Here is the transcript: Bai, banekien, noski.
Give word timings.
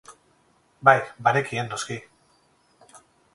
Bai, 0.89 0.95
banekien, 1.27 1.69
noski. 1.75 1.99